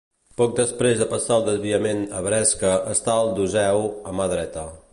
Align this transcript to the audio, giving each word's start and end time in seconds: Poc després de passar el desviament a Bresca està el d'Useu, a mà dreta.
Poc 0.39 0.53
després 0.59 1.01
de 1.01 1.07
passar 1.11 1.35
el 1.41 1.45
desviament 1.49 2.01
a 2.19 2.21
Bresca 2.29 2.71
està 2.95 3.19
el 3.25 3.29
d'Useu, 3.41 3.85
a 4.13 4.15
mà 4.21 4.27
dreta. 4.33 4.65